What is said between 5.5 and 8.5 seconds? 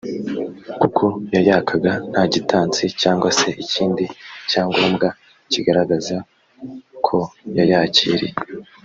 kigaragaza ko yayakiriye